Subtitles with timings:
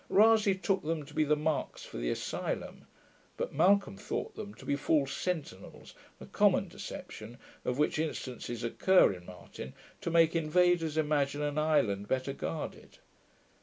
[0.09, 2.87] Rasay took them to be the marks for the asylum;
[3.37, 9.13] but Malcolm thought them to be false sentinels, a common deception, of which instances occur
[9.13, 12.97] in Martin, to make invaders imagine an island better guarded.